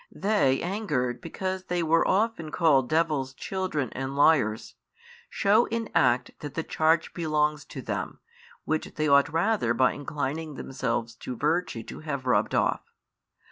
[0.11, 4.73] They angered because they were often called devil's children and liars,
[5.29, 8.19] shew in act that the charge belongs to them,
[8.65, 12.81] which they ought rather by inclining themselves to virtue to have rubbed off.